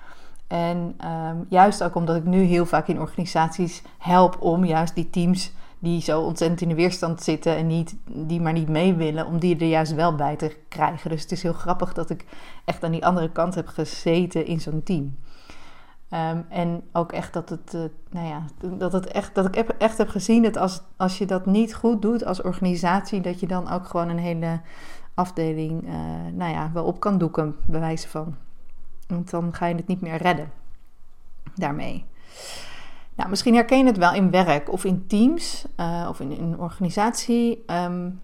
En 0.46 0.96
um, 1.04 1.46
juist 1.48 1.82
ook 1.82 1.94
omdat 1.94 2.16
ik 2.16 2.24
nu 2.24 2.42
heel 2.42 2.66
vaak 2.66 2.88
in 2.88 3.00
organisaties 3.00 3.82
help 3.98 4.36
om 4.40 4.64
juist 4.64 4.94
die 4.94 5.10
teams 5.10 5.52
die 5.78 6.00
zo 6.00 6.20
ontzettend 6.20 6.60
in 6.60 6.68
de 6.68 6.74
weerstand 6.74 7.22
zitten 7.22 7.56
en 7.56 7.66
niet, 7.66 7.96
die 8.04 8.40
maar 8.40 8.52
niet 8.52 8.68
mee 8.68 8.94
willen, 8.94 9.26
om 9.26 9.38
die 9.38 9.58
er 9.58 9.66
juist 9.66 9.94
wel 9.94 10.14
bij 10.14 10.36
te 10.36 10.56
krijgen. 10.68 11.10
Dus 11.10 11.22
het 11.22 11.32
is 11.32 11.42
heel 11.42 11.52
grappig 11.52 11.92
dat 11.92 12.10
ik 12.10 12.24
echt 12.64 12.84
aan 12.84 12.90
die 12.90 13.06
andere 13.06 13.30
kant 13.30 13.54
heb 13.54 13.66
gezeten 13.66 14.46
in 14.46 14.60
zo'n 14.60 14.82
team. 14.82 15.16
Um, 16.10 16.44
en 16.48 16.82
ook 16.92 17.12
echt 17.12 17.32
dat 17.32 17.48
het, 17.48 17.74
uh, 17.74 17.82
nou 18.10 18.26
ja, 18.26 18.42
dat 18.78 18.92
het 18.92 19.06
echt, 19.06 19.34
dat 19.34 19.46
ik 19.46 19.56
echt 19.56 19.98
heb 19.98 20.08
gezien 20.08 20.42
dat 20.42 20.56
als, 20.56 20.82
als 20.96 21.18
je 21.18 21.26
dat 21.26 21.46
niet 21.46 21.74
goed 21.74 22.02
doet 22.02 22.24
als 22.24 22.42
organisatie, 22.42 23.20
dat 23.20 23.40
je 23.40 23.46
dan 23.46 23.70
ook 23.70 23.86
gewoon 23.86 24.08
een 24.08 24.18
hele 24.18 24.60
afdeling, 25.14 25.84
uh, 25.84 25.94
nou 26.32 26.52
ja, 26.52 26.70
wel 26.72 26.84
op 26.84 27.00
kan 27.00 27.18
doeken, 27.18 27.56
bij 27.66 27.80
wijze 27.80 28.08
van. 28.08 28.34
Want 29.14 29.30
dan 29.30 29.54
ga 29.54 29.66
je 29.66 29.74
het 29.74 29.86
niet 29.86 30.00
meer 30.00 30.16
redden 30.16 30.50
daarmee. 31.54 32.04
Nou, 33.14 33.30
misschien 33.30 33.54
herken 33.54 33.78
je 33.78 33.84
het 33.84 33.96
wel 33.96 34.14
in 34.14 34.30
werk 34.30 34.72
of 34.72 34.84
in 34.84 35.06
teams 35.06 35.64
uh, 35.80 36.06
of 36.08 36.20
in, 36.20 36.30
een 36.30 36.58
organisatie. 36.58 37.64
Um, 37.66 38.20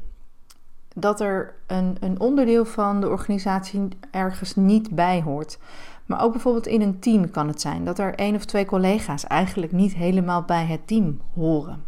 dat 0.95 1.21
er 1.21 1.55
een, 1.67 1.97
een, 2.01 2.21
onderdeel 2.21 2.65
van 2.65 3.01
de 3.01 3.09
organisatie 3.09 3.89
ergens 4.11 4.57
niet 4.57 4.91
bij 4.91 5.23
hoort. 5.23 5.59
Maar 6.07 6.23
ook 6.23 6.33
bijvoorbeeld 6.33 6.67
in 6.67 6.81
een 6.81 6.99
team 6.99 7.31
kan 7.31 7.49
het 7.49 7.61
zijn 7.61 7.85
dat 7.85 7.99
er 7.99 8.15
één 8.15 8.35
of 8.35 8.45
twee 8.45 8.65
collega's 8.65 9.27
eigenlijk 9.27 9.73
niet 9.73 9.95
helemaal 9.95 10.43
bij 10.43 10.67
het 10.67 10.87
team 10.87 11.21
horen. 11.35 11.85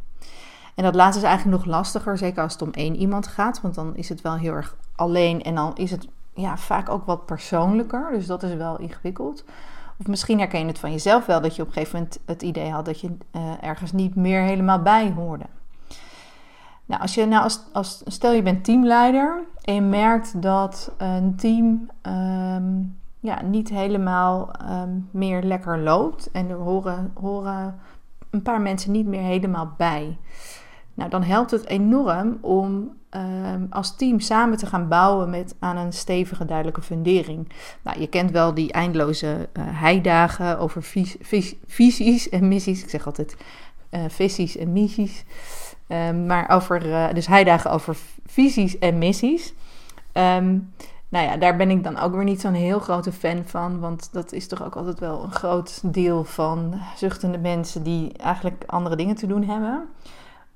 En 0.75 0.84
dat 0.84 0.94
laatste 0.94 1.22
is 1.22 1.28
eigenlijk 1.28 1.56
nog 1.56 1.75
lastiger, 1.75 2.19
zeker 2.19 2.43
als 2.43 2.53
het 2.53 2.62
om 2.62 2.70
één 2.72 2.96
iemand 2.96 3.27
gaat, 3.27 3.60
want 3.60 3.74
dan 3.74 3.96
is 3.96 4.08
het 4.08 4.20
wel 4.20 4.36
heel 4.36 4.53
erg 4.53 4.77
alleen 4.94 5.43
en 5.43 5.55
dan 5.55 5.77
is 5.77 5.91
het 5.91 6.08
ja, 6.34 6.56
vaak 6.56 6.89
ook 6.89 7.05
wat 7.05 7.27
persoonlijker. 7.27 8.10
Dus 8.12 8.27
dat 8.27 8.43
is 8.43 8.55
wel 8.55 8.79
ingewikkeld. 8.79 9.44
Of 9.98 10.06
misschien 10.06 10.39
herken 10.39 10.60
je 10.60 10.67
het 10.67 10.79
van 10.79 10.91
jezelf 10.91 11.27
wel 11.27 11.41
dat 11.41 11.56
je 11.56 11.62
op 11.62 11.69
een 11.69 11.74
gegeven 11.74 11.98
moment 11.98 12.19
het 12.27 12.43
idee 12.43 12.70
had 12.70 12.84
dat 12.84 13.01
je 13.01 13.17
uh, 13.32 13.53
ergens 13.60 13.93
niet 13.93 14.15
meer 14.15 14.41
helemaal 14.41 14.82
bij 14.82 15.10
hoorde. 15.10 15.44
Nou, 16.86 17.03
als 17.03 17.15
je, 17.15 17.27
nou 17.27 17.43
als, 17.43 17.60
als, 17.72 18.03
stel 18.06 18.32
je 18.32 18.43
bent 18.43 18.65
teamleider 18.65 19.43
en 19.62 19.74
je 19.74 19.81
merkt 19.81 20.43
dat 20.43 20.93
een 20.98 21.36
team 21.36 21.91
um, 22.03 22.98
ja, 23.20 23.43
niet 23.43 23.69
helemaal 23.69 24.51
um, 24.70 25.08
meer 25.10 25.43
lekker 25.43 25.79
loopt 25.79 26.31
en 26.31 26.48
er 26.48 26.56
horen, 26.56 27.12
horen 27.20 27.81
een 28.31 28.43
paar 28.43 28.60
mensen 28.60 28.93
niet 28.93 29.06
meer 29.06 29.22
helemaal 29.22 29.72
bij. 29.77 30.19
Nou, 30.94 31.10
dan 31.10 31.22
helpt 31.22 31.51
het 31.51 31.67
enorm 31.67 32.39
om 32.41 32.93
um, 33.16 33.66
als 33.70 33.96
team 33.96 34.20
samen 34.20 34.58
te 34.58 34.66
gaan 34.66 34.88
bouwen 34.88 35.31
met, 35.31 35.54
aan 35.58 35.76
een 35.76 35.92
stevige, 35.92 36.44
duidelijke 36.44 36.82
fundering. 36.82 37.52
Nou, 37.82 38.00
je 38.00 38.06
kent 38.06 38.31
wel 38.31 38.54
die 38.54 38.72
eindeloze 38.72 39.48
uh, 39.52 39.64
heidagen 39.66 40.58
over 40.58 40.82
vis, 40.82 41.16
vis, 41.20 41.54
visies 41.66 42.28
en 42.28 42.48
missies. 42.48 42.82
Ik 42.82 42.90
zeg 42.90 43.06
altijd 43.06 43.36
uh, 43.90 44.00
visies 44.08 44.56
en 44.56 44.72
missies. 44.72 45.24
Um, 45.88 46.26
maar 46.26 46.48
over, 46.48 46.86
uh, 46.86 47.12
dus 47.14 47.26
heidagen 47.26 47.70
over 47.70 47.96
visies 48.26 48.78
en 48.78 48.98
missies. 48.98 49.54
Um, 50.12 50.72
nou 51.08 51.26
ja, 51.26 51.36
daar 51.36 51.56
ben 51.56 51.70
ik 51.70 51.84
dan 51.84 51.98
ook 51.98 52.14
weer 52.14 52.24
niet 52.24 52.40
zo'n 52.40 52.54
heel 52.54 52.78
grote 52.78 53.12
fan 53.12 53.42
van. 53.46 53.81
Want 53.81 54.08
dat 54.12 54.32
is 54.32 54.46
toch 54.46 54.64
ook 54.64 54.76
altijd 54.76 54.98
wel 54.98 55.22
een 55.24 55.32
groot 55.32 55.81
deel 55.94 56.24
van 56.24 56.74
zuchtende 56.96 57.38
mensen 57.38 57.82
die 57.82 58.12
eigenlijk 58.12 58.64
andere 58.66 58.96
dingen 58.96 59.14
te 59.14 59.26
doen 59.26 59.44
hebben. 59.44 59.88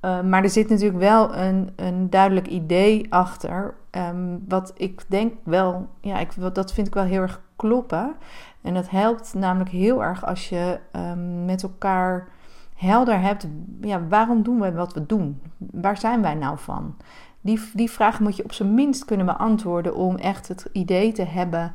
Uh, 0.06 0.20
maar 0.20 0.42
er 0.42 0.50
zit 0.50 0.68
natuurlijk 0.68 0.98
wel 0.98 1.36
een, 1.36 1.70
een 1.76 2.10
duidelijk 2.10 2.46
idee 2.46 3.12
achter. 3.12 3.74
Um, 3.90 4.44
wat 4.48 4.72
ik 4.76 5.04
denk 5.08 5.32
wel, 5.42 5.88
ja, 6.00 6.18
ik, 6.18 6.54
dat 6.54 6.72
vind 6.72 6.86
ik 6.86 6.94
wel 6.94 7.04
heel 7.04 7.22
erg 7.22 7.40
kloppen. 7.56 8.14
En 8.62 8.74
dat 8.74 8.90
helpt 8.90 9.34
namelijk 9.34 9.70
heel 9.70 10.02
erg 10.02 10.26
als 10.26 10.48
je 10.48 10.78
um, 10.92 11.44
met 11.44 11.62
elkaar 11.62 12.28
helder 12.74 13.20
hebt. 13.20 13.46
Ja, 13.80 14.06
waarom 14.08 14.42
doen 14.42 14.60
we 14.60 14.72
wat 14.72 14.92
we 14.92 15.06
doen? 15.06 15.40
Waar 15.56 15.98
zijn 15.98 16.22
wij 16.22 16.34
nou 16.34 16.58
van? 16.58 16.96
Die, 17.40 17.60
die 17.74 17.90
vraag 17.90 18.20
moet 18.20 18.36
je 18.36 18.44
op 18.44 18.52
zijn 18.52 18.74
minst 18.74 19.04
kunnen 19.04 19.26
beantwoorden 19.26 19.94
om 19.94 20.16
echt 20.16 20.48
het 20.48 20.68
idee 20.72 21.12
te 21.12 21.24
hebben 21.24 21.72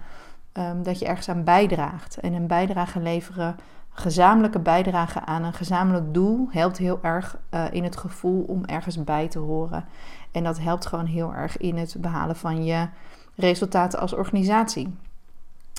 um, 0.53 0.83
dat 0.83 1.00
je 1.00 1.05
ergens 1.05 1.29
aan 1.29 1.43
bijdraagt. 1.43 2.19
En 2.19 2.33
een 2.33 2.47
bijdrage 2.47 3.00
leveren 3.00 3.55
gezamenlijke 4.01 4.60
bijdrage 4.60 5.25
aan 5.25 5.43
een 5.43 5.53
gezamenlijk 5.53 6.13
doel 6.13 6.48
helpt 6.50 6.77
heel 6.77 7.00
erg 7.01 7.38
uh, 7.53 7.65
in 7.72 7.84
het 7.84 7.98
gevoel 7.98 8.43
om 8.43 8.65
ergens 8.65 9.03
bij 9.03 9.27
te 9.27 9.39
horen. 9.39 9.86
En 10.31 10.43
dat 10.43 10.60
helpt 10.60 10.86
gewoon 10.86 11.05
heel 11.05 11.34
erg 11.34 11.58
in 11.58 11.77
het 11.77 11.96
behalen 12.00 12.36
van 12.36 12.63
je 12.63 12.88
resultaten 13.36 14.00
als 14.00 14.13
organisatie. 14.13 14.98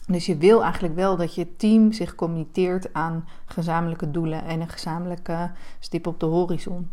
Dus 0.06 0.26
je 0.26 0.36
wil 0.36 0.62
eigenlijk 0.62 0.94
wel 0.94 1.16
dat 1.16 1.34
je 1.34 1.56
team 1.56 1.92
zich 1.92 2.14
committeert 2.14 2.92
aan 2.92 3.28
gezamenlijke 3.44 4.10
doelen 4.10 4.44
en 4.44 4.60
een 4.60 4.68
gezamenlijke 4.68 5.50
stip 5.78 6.06
op 6.06 6.20
de 6.20 6.26
horizon. 6.26 6.90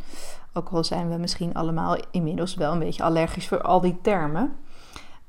Ook 0.54 0.70
al 0.70 0.84
zijn 0.84 1.10
we 1.10 1.18
misschien 1.18 1.54
allemaal 1.54 1.98
inmiddels 2.12 2.56
wel 2.56 2.72
een 2.72 2.80
beetje 2.80 3.04
allergisch 3.04 3.48
voor 3.48 3.62
al 3.62 3.82
die 3.82 4.00
termen. 4.02 4.56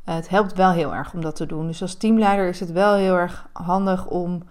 Het 0.04 0.28
helpt 0.28 0.52
wel 0.52 0.71
heel 0.71 0.95
erg 0.95 1.14
om 1.14 1.21
dat 1.21 1.37
te 1.37 1.47
doen. 1.47 1.66
Dus 1.66 1.83
als 1.83 1.95
teamleider 1.95 2.49
is 2.49 2.61
het 2.61 2.73
wel 2.73 2.95
heel 2.95 3.16
erg 3.16 3.49
handig 3.52 4.07
om 4.07 4.42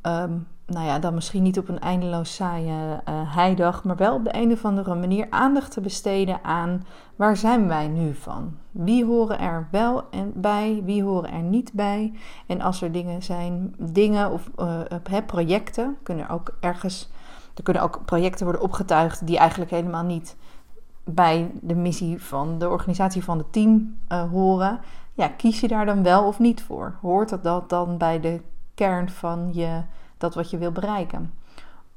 ehm, 0.00 0.32
nou 0.66 0.86
ja, 0.86 0.98
dan 0.98 1.14
misschien 1.14 1.42
niet 1.42 1.58
op 1.58 1.68
een 1.68 1.80
eindeloos 1.80 2.34
saaie 2.34 3.00
uh, 3.08 3.34
heidag, 3.34 3.84
maar 3.84 3.96
wel 3.96 4.14
op 4.14 4.24
de 4.24 4.34
een 4.34 4.52
of 4.52 4.64
andere 4.64 4.94
manier 4.94 5.26
aandacht 5.30 5.72
te 5.72 5.80
besteden 5.80 6.38
aan 6.42 6.84
waar 7.16 7.36
zijn 7.36 7.68
wij 7.68 7.88
nu 7.88 8.14
van? 8.14 8.56
Wie 8.70 9.04
horen 9.04 9.38
er 9.38 9.68
wel 9.70 10.10
en 10.10 10.32
bij, 10.34 10.82
wie 10.84 11.02
horen 11.02 11.32
er 11.32 11.42
niet 11.42 11.72
bij? 11.72 12.12
En 12.46 12.60
als 12.60 12.82
er 12.82 12.92
dingen 12.92 13.22
zijn, 13.22 13.74
dingen 13.78 14.30
of 14.30 14.50
uh, 14.58 15.18
projecten, 15.26 15.96
kunnen 16.02 16.28
ook 16.28 16.56
ergens, 16.60 17.10
er 17.54 17.62
kunnen 17.62 17.82
ook 17.82 18.04
projecten 18.04 18.44
worden 18.44 18.62
opgetuigd 18.62 19.26
die 19.26 19.38
eigenlijk 19.38 19.70
helemaal 19.70 20.04
niet 20.04 20.36
bij 21.04 21.50
de 21.60 21.74
missie 21.74 22.22
van 22.22 22.58
de 22.58 22.68
organisatie 22.68 23.24
van 23.24 23.38
het 23.38 23.52
team 23.52 23.98
horen. 24.30 24.80
Ja, 25.12 25.28
kies 25.28 25.60
je 25.60 25.68
daar 25.68 25.86
dan 25.86 26.02
wel 26.02 26.26
of 26.26 26.38
niet 26.38 26.62
voor? 26.62 26.94
Hoort 27.00 27.42
dat 27.42 27.68
dan 27.68 27.98
bij 27.98 28.20
de 28.20 28.40
kern 28.74 29.10
van 29.10 29.50
je 29.52 29.82
dat 30.24 30.34
wat 30.34 30.50
je 30.50 30.58
wil 30.58 30.72
bereiken. 30.72 31.32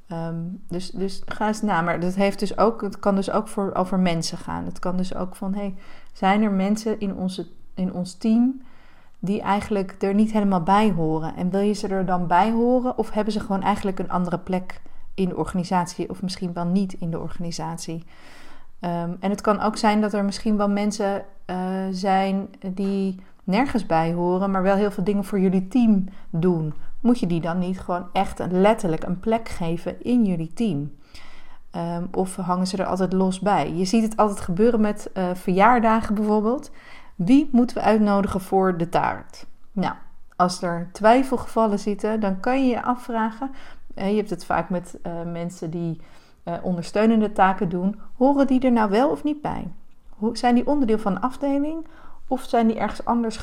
Ehm, 0.08 0.36
dus, 0.68 0.90
dus 0.90 1.22
ga 1.26 1.46
eens 1.46 1.62
na. 1.62 1.82
Maar 1.82 2.00
dat 2.00 2.14
heeft 2.14 2.38
dus 2.38 2.58
ook, 2.58 2.82
het 2.82 2.98
kan 2.98 3.14
dus 3.14 3.30
ook 3.30 3.48
voor, 3.48 3.74
over 3.74 3.98
mensen 3.98 4.38
gaan. 4.38 4.64
Het 4.64 4.78
kan 4.78 4.96
dus 4.96 5.14
ook 5.14 5.36
van, 5.36 5.54
hey, 5.54 5.74
zijn 6.12 6.42
er 6.42 6.50
mensen 6.50 7.00
in, 7.00 7.14
onze, 7.14 7.46
in 7.74 7.92
ons 7.92 8.14
team 8.14 8.62
die 9.18 9.40
eigenlijk 9.40 9.94
er 9.98 10.14
niet 10.14 10.32
helemaal 10.32 10.62
bij 10.62 10.90
horen? 10.90 11.36
En 11.36 11.50
wil 11.50 11.60
je 11.60 11.72
ze 11.72 11.88
er 11.88 12.06
dan 12.06 12.26
bij 12.26 12.50
horen? 12.50 12.98
Of 12.98 13.10
hebben 13.10 13.32
ze 13.32 13.40
gewoon 13.40 13.62
eigenlijk 13.62 13.98
een 13.98 14.10
andere 14.10 14.38
plek 14.38 14.80
in 15.14 15.28
de 15.28 15.36
organisatie? 15.36 16.10
Of 16.10 16.22
misschien 16.22 16.52
wel 16.52 16.66
niet 16.66 16.92
in 16.92 17.10
de 17.10 17.18
organisatie? 17.18 18.04
Ehm, 18.80 19.10
en 19.20 19.30
het 19.30 19.40
kan 19.40 19.60
ook 19.60 19.76
zijn 19.76 20.00
dat 20.00 20.12
er 20.12 20.24
misschien 20.24 20.56
wel 20.56 20.68
mensen 20.68 21.24
uh, 21.46 21.56
zijn 21.90 22.48
die 22.74 23.20
nergens 23.44 23.86
bij 23.86 24.12
horen, 24.12 24.50
maar 24.50 24.62
wel 24.62 24.76
heel 24.76 24.90
veel 24.90 25.04
dingen 25.04 25.24
voor 25.24 25.40
jullie 25.40 25.68
team 25.68 26.04
doen. 26.30 26.74
Moet 27.00 27.18
je 27.18 27.26
die 27.26 27.40
dan 27.40 27.58
niet 27.58 27.80
gewoon 27.80 28.08
echt 28.12 28.42
letterlijk 28.50 29.02
een 29.02 29.20
plek 29.20 29.48
geven 29.48 30.02
in 30.02 30.24
jullie 30.24 30.52
team? 30.52 30.96
Ehm, 31.70 32.06
of 32.12 32.36
hangen 32.36 32.66
ze 32.66 32.76
er 32.76 32.86
altijd 32.86 33.12
los 33.12 33.40
bij? 33.40 33.74
Je 33.74 33.84
ziet 33.84 34.02
het 34.02 34.16
altijd 34.16 34.40
gebeuren 34.40 34.80
met 34.80 35.10
uh, 35.14 35.30
verjaardagen 35.34 36.14
bijvoorbeeld. 36.14 36.70
Wie 37.14 37.48
moeten 37.52 37.76
we 37.76 37.82
uitnodigen 37.82 38.40
voor 38.40 38.76
de 38.76 38.88
taart? 38.88 39.46
Nou, 39.72 39.94
als 40.36 40.62
er 40.62 40.88
twijfelgevallen 40.92 41.78
zitten, 41.78 42.20
dan 42.20 42.40
kan 42.40 42.64
je 42.66 42.70
je 42.70 42.82
afvragen. 42.82 43.50
Uh, 43.94 44.10
je 44.10 44.16
hebt 44.16 44.30
het 44.30 44.44
vaak 44.44 44.70
met 44.70 44.98
uh, 45.02 45.12
mensen 45.32 45.70
die 45.70 46.00
ondersteunende 46.62 47.32
taken 47.32 47.68
doen. 47.68 48.00
Horen 48.16 48.46
die 48.46 48.60
er 48.60 48.72
nou 48.72 48.90
wel 48.90 49.10
of 49.10 49.24
niet 49.24 49.42
bij? 49.42 49.72
Zijn 50.32 50.54
die 50.54 50.66
onderdeel 50.66 50.98
van 50.98 51.14
een 51.14 51.20
afdeling? 51.20 51.86
Of 52.28 52.42
zijn 52.42 52.66
die 52.66 52.78
ergens 52.78 53.04
anders 53.04 53.36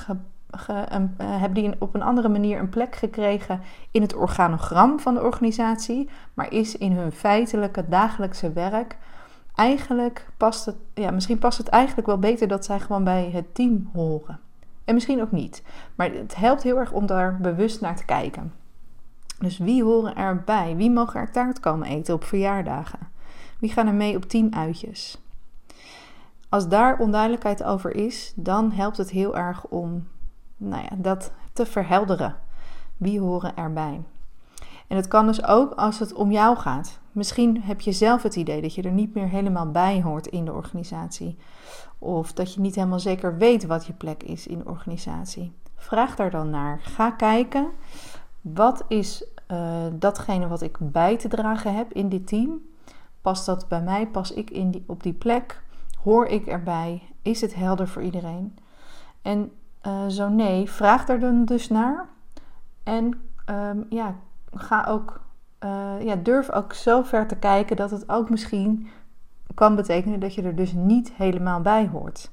ge, 0.51 0.85
uh, 0.91 1.07
hebben 1.17 1.63
die 1.63 1.75
op 1.79 1.95
een 1.95 2.01
andere 2.01 2.29
manier 2.29 2.59
een 2.59 2.69
plek 2.69 2.95
gekregen 2.95 3.61
in 3.91 4.01
het 4.01 4.15
organogram 4.15 4.99
van 4.99 5.13
de 5.13 5.23
organisatie, 5.23 6.09
maar 6.33 6.51
is 6.51 6.77
in 6.77 6.91
hun 6.91 7.11
feitelijke 7.11 7.85
dagelijkse 7.87 8.51
werk 8.51 8.97
eigenlijk 9.55 10.27
past 10.37 10.65
het, 10.65 10.75
ja, 10.93 11.11
misschien 11.11 11.39
past 11.39 11.57
het 11.57 11.67
eigenlijk 11.67 12.07
wel 12.07 12.19
beter 12.19 12.47
dat 12.47 12.65
zij 12.65 12.79
gewoon 12.79 13.03
bij 13.03 13.29
het 13.33 13.55
team 13.55 13.89
horen. 13.93 14.39
En 14.85 14.93
misschien 14.93 15.21
ook 15.21 15.31
niet. 15.31 15.63
Maar 15.95 16.11
het 16.11 16.35
helpt 16.35 16.63
heel 16.63 16.77
erg 16.77 16.91
om 16.91 17.05
daar 17.05 17.37
bewust 17.37 17.81
naar 17.81 17.95
te 17.95 18.05
kijken. 18.05 18.53
Dus 19.39 19.57
wie 19.57 19.83
horen 19.83 20.15
erbij? 20.15 20.75
Wie 20.75 20.91
mogen 20.91 21.19
er 21.19 21.31
taart 21.31 21.59
komen 21.59 21.87
eten 21.87 22.13
op 22.13 22.23
verjaardagen? 22.23 22.99
Wie 23.59 23.71
gaan 23.71 23.87
er 23.87 23.93
mee 23.93 24.15
op 24.15 24.23
teamuitjes? 24.23 25.17
Als 26.49 26.67
daar 26.67 26.99
onduidelijkheid 26.99 27.63
over 27.63 27.95
is, 27.95 28.33
dan 28.35 28.71
helpt 28.71 28.97
het 28.97 29.09
heel 29.09 29.37
erg 29.37 29.65
om 29.65 30.07
nou 30.57 30.83
ja, 30.83 30.95
dat 30.97 31.31
te 31.53 31.65
verhelderen. 31.65 32.35
Wie 32.97 33.19
horen 33.19 33.55
erbij? 33.55 34.03
En 34.87 34.95
het 34.95 35.07
kan 35.07 35.25
dus 35.25 35.45
ook 35.45 35.73
als 35.73 35.99
het 35.99 36.13
om 36.13 36.31
jou 36.31 36.57
gaat. 36.57 36.99
Misschien 37.11 37.61
heb 37.61 37.81
je 37.81 37.91
zelf 37.91 38.23
het 38.23 38.35
idee 38.35 38.61
dat 38.61 38.75
je 38.75 38.81
er 38.81 38.91
niet 38.91 39.13
meer 39.13 39.27
helemaal 39.27 39.71
bij 39.71 40.01
hoort 40.01 40.27
in 40.27 40.45
de 40.45 40.53
organisatie. 40.53 41.37
Of 41.99 42.33
dat 42.33 42.53
je 42.53 42.59
niet 42.59 42.75
helemaal 42.75 42.99
zeker 42.99 43.37
weet 43.37 43.65
wat 43.65 43.85
je 43.85 43.93
plek 43.93 44.23
is 44.23 44.47
in 44.47 44.57
de 44.57 44.65
organisatie. 44.65 45.53
Vraag 45.75 46.15
daar 46.15 46.31
dan 46.31 46.49
naar. 46.49 46.79
Ga 46.81 47.11
kijken. 47.11 47.69
Wat 48.41 48.83
is 48.87 49.25
uh, 49.51 49.85
datgene 49.93 50.47
wat 50.47 50.61
ik 50.61 50.77
bij 50.79 51.17
te 51.17 51.27
dragen 51.27 51.75
heb 51.75 51.93
in 51.93 52.09
dit 52.09 52.27
team? 52.27 52.61
Past 53.21 53.45
dat 53.45 53.67
bij 53.67 53.81
mij? 53.81 54.07
Pas 54.07 54.31
ik 54.31 54.49
in 54.49 54.71
die, 54.71 54.83
op 54.87 55.03
die 55.03 55.13
plek? 55.13 55.63
Hoor 56.03 56.25
ik 56.25 56.47
erbij? 56.47 57.03
Is 57.21 57.41
het 57.41 57.55
helder 57.55 57.87
voor 57.87 58.01
iedereen? 58.01 58.57
En 59.21 59.51
uh, 59.87 60.07
zo 60.07 60.29
nee, 60.29 60.69
vraag 60.69 61.07
er 61.07 61.19
dan 61.19 61.45
dus 61.45 61.69
naar. 61.69 62.05
En 62.83 63.21
um, 63.49 63.85
ja, 63.89 64.15
ga 64.53 64.85
ook, 64.87 65.21
uh, 65.63 66.01
ja, 66.01 66.15
durf 66.15 66.51
ook 66.51 66.73
zo 66.73 67.01
ver 67.01 67.27
te 67.27 67.35
kijken 67.35 67.75
dat 67.75 67.91
het 67.91 68.09
ook 68.09 68.29
misschien 68.29 68.87
kan 69.53 69.75
betekenen 69.75 70.19
dat 70.19 70.33
je 70.33 70.41
er 70.41 70.55
dus 70.55 70.73
niet 70.73 71.13
helemaal 71.13 71.61
bij 71.61 71.87
hoort. 71.87 72.31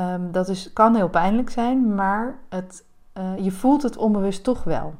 Um, 0.00 0.32
dat 0.32 0.48
is, 0.48 0.72
kan 0.72 0.94
heel 0.94 1.08
pijnlijk 1.08 1.50
zijn, 1.50 1.94
maar 1.94 2.38
het, 2.48 2.84
uh, 3.18 3.38
je 3.38 3.50
voelt 3.50 3.82
het 3.82 3.96
onbewust 3.96 4.44
toch 4.44 4.64
wel. 4.64 4.94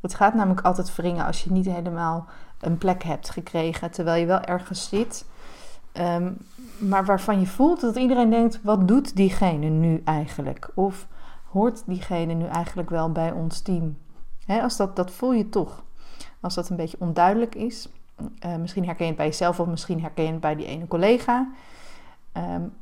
Het 0.00 0.14
gaat 0.14 0.34
namelijk 0.34 0.66
altijd 0.66 0.96
wringen 0.96 1.26
als 1.26 1.44
je 1.44 1.52
niet 1.52 1.66
helemaal 1.66 2.26
een 2.60 2.78
plek 2.78 3.02
hebt 3.02 3.30
gekregen 3.30 3.90
terwijl 3.90 4.20
je 4.20 4.26
wel 4.26 4.40
ergens 4.40 4.88
zit. 4.88 5.26
Um, 5.98 6.36
maar 6.78 7.04
waarvan 7.04 7.40
je 7.40 7.46
voelt 7.46 7.80
dat 7.80 7.96
iedereen 7.96 8.30
denkt: 8.30 8.62
wat 8.62 8.88
doet 8.88 9.16
diegene 9.16 9.68
nu 9.68 10.02
eigenlijk? 10.04 10.70
Of 10.74 11.06
hoort 11.50 11.82
diegene 11.86 12.32
nu 12.32 12.44
eigenlijk 12.44 12.90
wel 12.90 13.12
bij 13.12 13.32
ons 13.32 13.60
team? 13.60 13.96
als 14.46 14.76
dat, 14.76 14.96
dat 14.96 15.10
voel 15.10 15.32
je 15.32 15.48
toch. 15.48 15.84
Als 16.40 16.54
dat 16.54 16.68
een 16.68 16.76
beetje 16.76 16.96
onduidelijk 17.00 17.54
is. 17.54 17.88
Uh, 18.46 18.56
misschien 18.56 18.84
herken 18.84 19.04
je 19.04 19.10
het 19.10 19.16
bij 19.16 19.26
jezelf 19.26 19.60
of 19.60 19.66
misschien 19.66 20.00
herken 20.00 20.24
je 20.24 20.30
het 20.30 20.40
bij 20.40 20.56
die 20.56 20.66
ene 20.66 20.86
collega. 20.86 21.48
Um, 22.32 22.72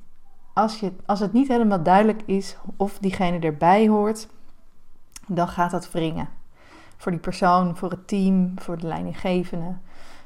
als, 0.55 0.81
je, 0.81 0.93
als 1.07 1.21
het 1.21 1.33
niet 1.33 1.49
helemaal 1.49 1.83
duidelijk 1.83 2.23
is 2.27 2.57
of 2.77 2.99
diegene 2.99 3.39
erbij 3.39 3.89
hoort, 3.89 4.29
dan 5.27 5.49
gaat 5.49 5.71
dat 5.71 5.91
wringen. 5.91 6.29
Voor 6.97 7.13
die 7.13 7.21
persoon, 7.21 7.77
voor 7.77 7.91
het 7.91 8.09
team, 8.09 8.53
voor 8.57 8.79
de 8.79 8.87
leidinggevende. 8.87 9.77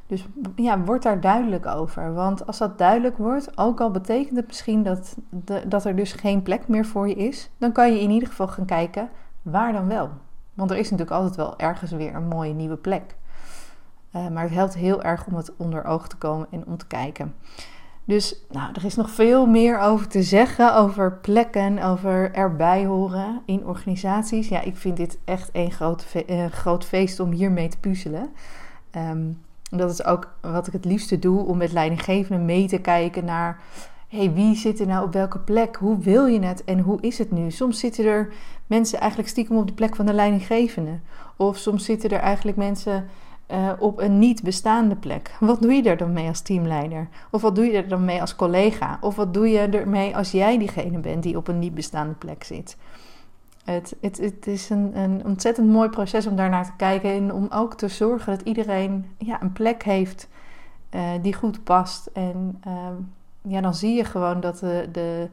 Dus 0.08 0.26
ja, 0.56 0.80
word 0.80 1.02
daar 1.02 1.20
duidelijk 1.20 1.66
over. 1.66 2.14
Want 2.14 2.46
als 2.46 2.58
dat 2.58 2.78
duidelijk 2.78 3.16
wordt, 3.16 3.58
ook 3.58 3.80
al 3.80 3.90
betekent 3.90 4.36
het 4.36 4.46
misschien 4.46 4.82
dat, 4.82 5.16
dat 5.66 5.84
er 5.84 5.96
dus 5.96 6.12
geen 6.12 6.42
plek 6.42 6.68
meer 6.68 6.86
voor 6.86 7.08
je 7.08 7.14
is, 7.14 7.50
dan 7.58 7.72
kan 7.72 7.92
je 7.92 8.00
in 8.00 8.10
ieder 8.10 8.28
geval 8.28 8.48
gaan 8.48 8.64
kijken 8.64 9.08
waar 9.42 9.72
dan 9.72 9.88
wel. 9.88 10.10
Want 10.54 10.70
er 10.70 10.76
is 10.76 10.90
natuurlijk 10.90 11.16
altijd 11.16 11.36
wel 11.36 11.58
ergens 11.58 11.90
weer 11.90 12.14
een 12.14 12.28
mooie 12.28 12.54
nieuwe 12.54 12.76
plek. 12.76 13.16
Uh, 14.16 14.28
maar 14.28 14.42
het 14.42 14.52
helpt 14.52 14.74
heel 14.74 15.02
erg 15.02 15.26
om 15.26 15.34
het 15.34 15.56
onder 15.56 15.84
oog 15.84 16.08
te 16.08 16.16
komen 16.16 16.46
en 16.50 16.66
om 16.66 16.76
te 16.76 16.86
kijken. 16.86 17.34
Dus 18.04 18.44
nou, 18.50 18.72
er 18.72 18.84
is 18.84 18.94
nog 18.96 19.10
veel 19.10 19.46
meer 19.46 19.78
over 19.78 20.08
te 20.08 20.22
zeggen, 20.22 20.74
over 20.74 21.12
plekken, 21.12 21.82
over 21.82 22.34
erbij 22.34 22.86
horen 22.86 23.42
in 23.44 23.66
organisaties. 23.66 24.48
Ja, 24.48 24.60
ik 24.60 24.76
vind 24.76 24.96
dit 24.96 25.18
echt 25.24 25.50
een 25.52 25.70
groot, 25.70 26.06
groot 26.50 26.84
feest 26.84 27.20
om 27.20 27.30
hiermee 27.30 27.68
te 27.68 27.78
puzzelen. 27.78 28.30
Um, 28.96 29.46
dat 29.70 29.90
is 29.90 30.04
ook 30.04 30.28
wat 30.40 30.66
ik 30.66 30.72
het 30.72 30.84
liefste 30.84 31.18
doe, 31.18 31.46
om 31.46 31.56
met 31.56 31.72
leidinggevenden 31.72 32.44
mee 32.44 32.66
te 32.66 32.78
kijken 32.78 33.24
naar... 33.24 33.60
hey, 34.08 34.32
wie 34.32 34.56
zit 34.56 34.80
er 34.80 34.86
nou 34.86 35.04
op 35.04 35.12
welke 35.12 35.38
plek? 35.38 35.76
Hoe 35.76 35.98
wil 35.98 36.26
je 36.26 36.40
het 36.40 36.64
en 36.64 36.78
hoe 36.78 37.00
is 37.00 37.18
het 37.18 37.30
nu? 37.30 37.50
Soms 37.50 37.78
zitten 37.78 38.04
er 38.04 38.32
mensen 38.66 38.98
eigenlijk 38.98 39.30
stiekem 39.30 39.56
op 39.56 39.66
de 39.66 39.72
plek 39.72 39.96
van 39.96 40.06
de 40.06 40.12
leidinggevende. 40.12 41.00
Of 41.36 41.56
soms 41.56 41.84
zitten 41.84 42.10
er 42.10 42.20
eigenlijk 42.20 42.56
mensen 42.56 43.08
uh, 43.50 43.72
op 43.78 43.98
een 44.00 44.18
niet 44.18 44.42
bestaande 44.42 44.96
plek. 44.96 45.36
Wat 45.40 45.62
doe 45.62 45.72
je 45.72 45.82
er 45.82 45.96
dan 45.96 46.12
mee 46.12 46.28
als 46.28 46.40
teamleider? 46.40 47.08
Of 47.30 47.42
wat 47.42 47.54
doe 47.54 47.64
je 47.64 47.76
er 47.76 47.88
dan 47.88 48.04
mee 48.04 48.20
als 48.20 48.36
collega? 48.36 48.98
Of 49.00 49.16
wat 49.16 49.34
doe 49.34 49.48
je 49.48 49.58
ermee 49.58 50.16
als 50.16 50.30
jij 50.30 50.58
diegene 50.58 50.98
bent 50.98 51.22
die 51.22 51.36
op 51.36 51.48
een 51.48 51.58
niet 51.58 51.74
bestaande 51.74 52.14
plek 52.14 52.44
zit? 52.44 52.76
Het, 53.72 53.96
het, 54.00 54.16
het 54.18 54.46
is 54.46 54.70
een, 54.70 54.98
een 54.98 55.24
ontzettend 55.24 55.68
mooi 55.68 55.88
proces 55.88 56.26
om 56.26 56.36
daarnaar 56.36 56.64
te 56.64 56.76
kijken 56.76 57.10
en 57.10 57.32
om 57.32 57.46
ook 57.50 57.74
te 57.74 57.88
zorgen 57.88 58.36
dat 58.36 58.46
iedereen 58.46 59.06
ja, 59.18 59.42
een 59.42 59.52
plek 59.52 59.82
heeft 59.82 60.28
uh, 60.94 61.10
die 61.22 61.34
goed 61.34 61.64
past. 61.64 62.06
En 62.06 62.62
uh, 62.66 62.88
ja, 63.42 63.60
dan 63.60 63.74
zie 63.74 63.96
je 63.96 64.04
gewoon 64.04 64.40
dat 64.40 64.58
de, 64.58 64.88
de, 64.92 65.28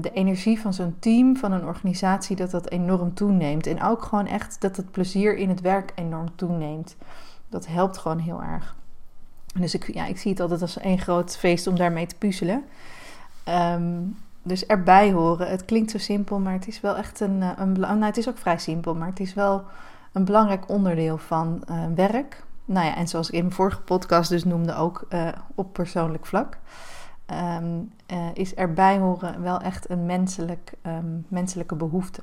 de 0.00 0.10
energie 0.12 0.60
van 0.60 0.74
zo'n 0.74 0.96
team, 0.98 1.36
van 1.36 1.52
een 1.52 1.64
organisatie, 1.64 2.36
dat 2.36 2.50
dat 2.50 2.70
enorm 2.70 3.14
toeneemt. 3.14 3.66
En 3.66 3.82
ook 3.82 4.02
gewoon 4.02 4.26
echt 4.26 4.60
dat 4.60 4.76
het 4.76 4.90
plezier 4.90 5.36
in 5.36 5.48
het 5.48 5.60
werk 5.60 5.92
enorm 5.94 6.28
toeneemt. 6.34 6.96
Dat 7.48 7.66
helpt 7.66 7.98
gewoon 7.98 8.18
heel 8.18 8.42
erg. 8.42 8.76
Dus 9.54 9.74
ik, 9.74 9.94
ja, 9.94 10.06
ik 10.06 10.18
zie 10.18 10.30
het 10.30 10.40
altijd 10.40 10.62
als 10.62 10.82
een 10.82 10.98
groot 10.98 11.36
feest 11.36 11.66
om 11.66 11.76
daarmee 11.76 12.06
te 12.06 12.16
puzzelen. 12.16 12.64
Ehm, 13.44 14.00
dus 14.42 14.66
erbij 14.66 15.12
horen. 15.12 15.50
Het 15.50 15.64
klinkt 15.64 15.90
zo 15.90 15.98
simpel, 15.98 16.38
maar 16.38 16.52
het 16.52 16.68
is 16.68 16.80
wel 16.80 16.96
echt 16.96 17.20
een, 17.20 17.42
een 17.60 17.72
nou, 17.72 18.04
het 18.04 18.16
is 18.16 18.28
ook 18.28 18.38
vrij 18.38 18.58
simpel, 18.58 18.94
maar 18.94 19.08
het 19.08 19.20
is 19.20 19.34
wel 19.34 19.64
een 20.12 20.24
belangrijk 20.24 20.68
onderdeel 20.68 21.18
van 21.18 21.62
uh, 21.70 21.84
werk. 21.94 22.44
Nou 22.64 22.86
ja, 22.86 22.96
en 22.96 23.08
zoals 23.08 23.28
ik 23.28 23.34
in 23.34 23.40
mijn 23.40 23.54
vorige 23.54 23.80
podcast 23.80 24.30
dus 24.30 24.44
noemde, 24.44 24.74
ook 24.74 25.06
uh, 25.10 25.28
op 25.54 25.72
persoonlijk 25.72 26.26
vlak. 26.26 26.58
Uh, 27.30 27.66
is 28.34 28.54
erbij 28.54 28.98
horen 28.98 29.42
wel 29.42 29.60
echt 29.60 29.90
een 29.90 30.06
menselijk, 30.06 30.72
um, 30.86 31.26
menselijke 31.28 31.74
behoefte. 31.74 32.22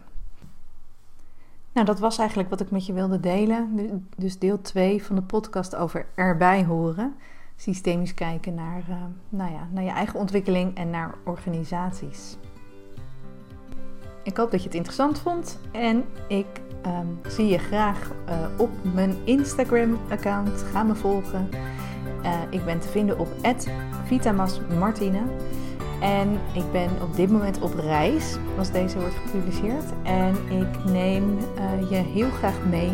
Nou, 1.72 1.86
dat 1.86 2.00
was 2.00 2.18
eigenlijk 2.18 2.50
wat 2.50 2.60
ik 2.60 2.72
met 2.72 2.86
je 2.86 2.94
wilde 2.94 3.20
delen. 3.20 3.76
Dus 4.18 4.40
deel 4.40 4.62
2 4.62 5.04
van 5.04 5.16
de 5.16 5.22
podcast 5.22 5.76
over 5.76 6.06
erbij 6.16 6.66
horen. 6.66 7.16
Systemisch 7.62 8.14
kijken 8.14 8.54
naar, 8.54 8.84
uh, 8.90 8.96
nou 9.30 9.52
ja, 9.52 9.68
naar 9.72 9.84
je 9.84 9.90
eigen 9.90 10.20
ontwikkeling 10.20 10.76
en 10.76 10.90
naar 10.90 11.14
organisaties. 11.26 12.38
Ik 14.24 14.38
hoop 14.38 14.52
dat 14.52 14.60
je 14.60 14.66
het 14.66 14.76
interessant 14.76 15.20
vond 15.20 15.60
en 15.72 16.04
ik 16.28 16.46
um, 16.86 17.20
zie 17.28 17.48
je 17.48 17.58
graag 17.58 18.12
uh, 18.30 18.36
op 18.58 18.70
mijn 18.94 19.16
Instagram-account. 19.24 20.62
Ga 20.62 20.84
me 20.84 20.96
volgen. 20.96 21.50
Uh, 22.24 22.32
ik 22.50 22.66
ben 22.66 22.80
te 22.80 22.88
vinden 22.88 23.20
op 23.20 23.28
@vitamasmartine 24.06 25.22
en 26.02 26.40
ik 26.54 26.72
ben 26.72 26.90
op 27.02 27.16
dit 27.16 27.32
moment 27.32 27.62
op 27.62 27.74
reis 27.74 28.38
als 28.58 28.72
deze 28.72 29.00
wordt 29.00 29.16
gepubliceerd. 29.16 29.86
En 30.04 30.36
ik 30.60 30.92
neem 30.92 31.38
je 31.90 31.96
heel 31.96 32.30
graag 32.30 32.66
mee 32.70 32.92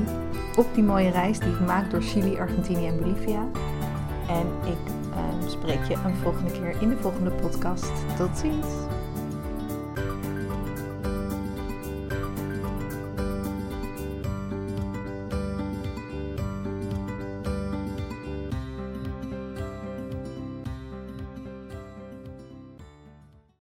op 0.57 0.65
die 0.73 0.83
mooie 0.83 1.09
reis 1.09 1.39
die 1.39 1.49
ik 1.49 1.59
maak 1.59 1.91
door 1.91 2.01
Chili, 2.01 2.37
Argentinië 2.37 2.87
en 2.87 2.99
Bolivia. 2.99 3.47
En 4.27 4.47
ik 4.71 4.77
spreek 5.49 5.83
je 5.83 5.93
een 5.93 6.15
volgende 6.15 6.51
keer 6.51 6.81
in 6.81 6.89
de 6.89 6.97
volgende 6.97 7.31
podcast. 7.31 7.91
Tot 8.17 8.37
ziens! 8.37 8.94